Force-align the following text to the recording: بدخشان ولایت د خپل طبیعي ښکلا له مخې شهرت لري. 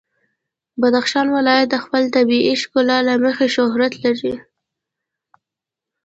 بدخشان 0.81 1.27
ولایت 1.37 1.67
د 1.71 1.75
خپل 1.83 2.03
طبیعي 2.15 2.53
ښکلا 2.61 2.97
له 3.07 3.13
مخې 3.23 3.47
شهرت 3.55 3.93
لري. 4.05 4.35